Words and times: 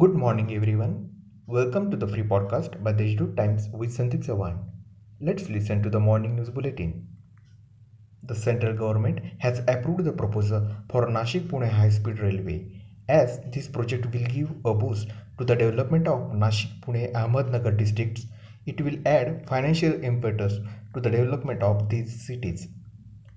Good 0.00 0.14
morning, 0.14 0.54
everyone. 0.54 1.10
Welcome 1.46 1.90
to 1.90 1.96
the 1.96 2.06
free 2.06 2.22
podcast 2.32 2.74
by 2.84 2.92
Deshdoot 2.92 3.36
Times 3.36 3.68
with 3.72 3.96
Sandeep 3.96 4.26
Sawan. 4.26 4.58
Let's 5.20 5.48
listen 5.48 5.82
to 5.82 5.90
the 5.90 5.98
morning 5.98 6.36
news 6.36 6.50
bulletin. 6.50 6.92
The 8.22 8.36
central 8.36 8.74
government 8.74 9.18
has 9.38 9.62
approved 9.66 10.04
the 10.04 10.12
proposal 10.12 10.68
for 10.90 11.08
Nashik 11.08 11.48
Pune 11.48 11.68
High 11.78 11.88
Speed 11.88 12.20
Railway 12.20 12.58
as 13.08 13.40
this 13.56 13.66
project 13.66 14.06
will 14.12 14.28
give 14.36 14.52
a 14.64 14.74
boost 14.74 15.08
to 15.38 15.44
the 15.44 15.56
development 15.56 16.06
of 16.06 16.30
Nashik 16.44 16.78
Pune 16.86 17.10
Ahmednagar 17.24 17.76
districts. 17.76 18.26
It 18.66 18.80
will 18.80 18.98
add 19.06 19.48
financial 19.48 20.00
impetus 20.12 20.60
to 20.94 21.00
the 21.00 21.10
development 21.10 21.62
of 21.62 21.88
these 21.88 22.24
cities. 22.24 22.68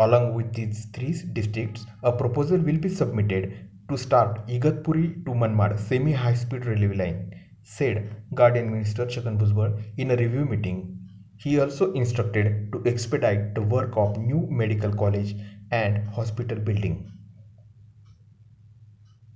Along 0.00 0.34
with 0.34 0.54
these 0.54 0.86
three 0.94 1.14
districts, 1.40 1.86
a 2.02 2.10
proposal 2.10 2.58
will 2.58 2.78
be 2.78 2.88
submitted 2.88 3.68
to 3.88 3.96
start 3.96 4.46
Igatpuri 4.46 5.24
to 5.24 5.30
Manmad 5.30 5.78
semi 5.78 6.12
high 6.12 6.34
speed 6.34 6.66
railway 6.66 6.96
line, 6.96 7.34
said 7.62 8.14
Guardian 8.34 8.70
Minister 8.70 9.06
Chhagan 9.06 9.38
Bhujbal 9.38 9.82
in 9.96 10.10
a 10.10 10.16
review 10.16 10.44
meeting. 10.44 10.98
He 11.36 11.58
also 11.60 11.92
instructed 11.92 12.70
to 12.72 12.82
expedite 12.84 13.54
the 13.54 13.62
work 13.62 13.96
of 13.96 14.18
new 14.18 14.46
medical 14.50 14.92
college 14.92 15.34
and 15.70 16.06
hospital 16.08 16.58
building. 16.58 17.12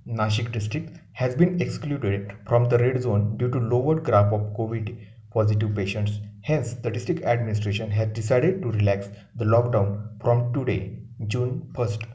Nashik 0.07 0.51
district 0.51 0.99
has 1.13 1.33
been 1.35 1.61
excluded 1.61 2.33
from 2.47 2.65
the 2.65 2.77
red 2.77 3.01
zone 3.01 3.37
due 3.37 3.49
to 3.49 3.59
lowered 3.59 4.03
graph 4.03 4.33
of 4.33 4.53
COVID 4.57 4.97
positive 5.33 5.73
patients. 5.73 6.19
Hence, 6.41 6.73
the 6.73 6.91
district 6.91 7.23
administration 7.23 7.89
has 7.89 8.09
decided 8.09 8.61
to 8.61 8.71
relax 8.71 9.07
the 9.35 9.45
lockdown 9.45 10.21
from 10.21 10.53
today, 10.53 10.99
June 11.27 11.71
1st. 11.73 12.12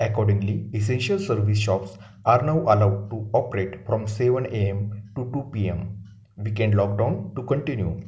Accordingly, 0.00 0.70
essential 0.74 1.18
service 1.18 1.58
shops 1.58 1.98
are 2.24 2.42
now 2.42 2.60
allowed 2.60 3.10
to 3.10 3.28
operate 3.32 3.84
from 3.84 4.06
7 4.06 4.46
am 4.46 5.02
to 5.16 5.30
2 5.32 5.50
pm. 5.52 5.98
Weekend 6.36 6.74
lockdown 6.74 7.34
to 7.34 7.42
continue. 7.42 8.02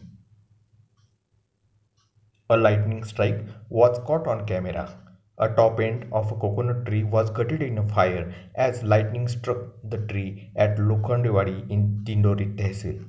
A 2.48 2.56
lightning 2.56 3.02
strike 3.04 3.44
was 3.68 3.98
caught 4.06 4.26
on 4.26 4.46
camera. 4.46 4.98
A 5.38 5.48
top 5.48 5.80
end 5.80 6.06
of 6.12 6.30
a 6.30 6.36
coconut 6.36 6.84
tree 6.86 7.02
was 7.02 7.30
gutted 7.30 7.62
in 7.62 7.78
a 7.78 7.88
fire 7.88 8.34
as 8.54 8.82
lightning 8.82 9.26
struck 9.26 9.58
the 9.82 9.98
tree 10.06 10.50
at 10.54 10.76
Lokhandewadi 10.76 11.70
in 11.70 12.02
Dindori 12.04 12.56
Tehsil. 12.56 13.04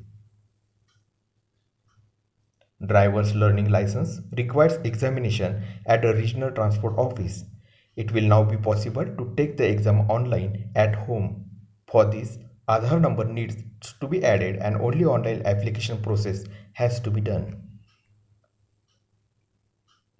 Driver's 2.86 3.36
learning 3.36 3.70
license 3.70 4.22
requires 4.38 4.78
examination 4.84 5.64
at 5.86 6.04
a 6.04 6.14
regional 6.14 6.52
transport 6.52 6.98
office. 6.98 7.44
It 7.96 8.12
will 8.12 8.24
now 8.24 8.44
be 8.44 8.58
possible 8.58 9.06
to 9.06 9.34
take 9.36 9.58
the 9.58 9.68
exam 9.68 10.10
online 10.10 10.72
at 10.76 10.96
home. 10.96 11.46
For 11.88 12.06
this, 12.06 12.38
Aadhaar 12.70 13.02
number 13.02 13.26
needs 13.26 13.58
to 14.00 14.08
be 14.08 14.24
added 14.24 14.56
and 14.58 14.78
only 14.78 15.04
online 15.04 15.42
application 15.46 16.02
process 16.02 16.46
has 16.74 17.00
to 17.02 17.12
be 17.12 17.22
done. 17.22 17.62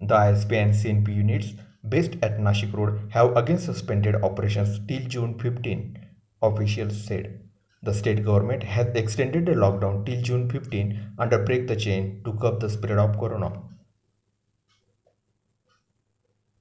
The 0.00 0.14
ISP 0.14 0.52
and 0.52 0.74
CNP 0.74 1.14
units 1.14 1.54
based 1.88 2.16
at 2.22 2.38
Nashik 2.38 2.72
Road 2.74 3.08
have 3.10 3.36
again 3.36 3.58
suspended 3.58 4.16
operations 4.16 4.80
till 4.86 5.06
June 5.06 5.38
15, 5.38 5.98
officials 6.42 7.02
said. 7.04 7.40
The 7.82 7.94
state 7.94 8.24
government 8.24 8.62
has 8.62 8.94
extended 8.94 9.46
the 9.46 9.52
lockdown 9.52 10.04
till 10.04 10.20
June 10.22 10.48
15 10.50 11.14
under 11.18 11.38
Break 11.38 11.66
the 11.66 11.76
Chain 11.76 12.22
to 12.24 12.32
curb 12.34 12.60
the 12.60 12.68
spread 12.68 12.98
of 12.98 13.18
corona. 13.18 13.71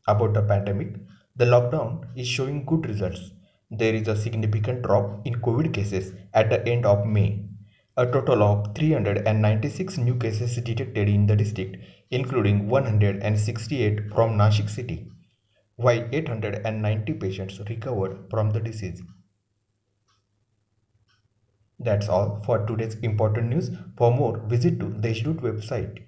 About 0.08 0.34
the 0.34 0.42
pandemic, 0.42 0.96
the 1.36 1.46
lockdown 1.46 2.08
is 2.16 2.28
showing 2.28 2.66
good 2.66 2.88
results. 2.88 3.32
There 3.70 3.94
is 3.94 4.08
a 4.08 4.16
significant 4.16 4.82
drop 4.82 5.26
in 5.26 5.36
COVID 5.36 5.74
cases 5.74 6.14
at 6.34 6.50
the 6.50 6.66
end 6.68 6.86
of 6.86 7.06
May. 7.06 7.46
A 7.98 8.06
total 8.06 8.42
of 8.44 8.76
396 8.76 9.98
new 9.98 10.16
cases 10.16 10.56
detected 10.56 11.08
in 11.08 11.28
the 11.28 11.36
district, 11.36 11.78
including 12.10 12.68
168 12.68 14.10
from 14.14 14.38
Nashik 14.38 14.70
city, 14.70 15.08
while 15.76 16.08
890 16.12 17.14
patients 17.14 17.60
recovered 17.70 18.30
from 18.30 18.52
the 18.52 18.60
disease. 18.60 19.02
That's 21.80 22.10
all 22.10 22.42
for 22.46 22.66
today's 22.66 22.96
important 22.96 23.50
news. 23.50 23.72
For 23.98 24.12
more, 24.12 24.38
visit 24.48 24.80
to 24.80 24.86
Deshdoot 24.88 25.42
website. 25.42 26.04